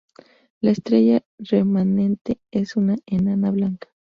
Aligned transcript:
La 0.61 0.71
estrella 0.71 1.21
remanente 1.37 2.41
es 2.49 2.75
una 2.75 2.97
enana 3.05 3.51
blanca. 3.51 3.89